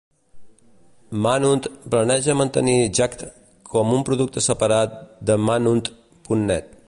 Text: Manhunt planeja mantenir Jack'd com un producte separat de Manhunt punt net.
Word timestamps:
Manhunt 1.25 1.67
planeja 1.91 2.37
mantenir 2.39 2.79
Jack'd 2.99 3.21
com 3.75 3.95
un 3.99 4.03
producte 4.09 4.45
separat 4.49 4.99
de 5.31 5.41
Manhunt 5.51 5.89
punt 6.29 6.45
net. 6.53 6.79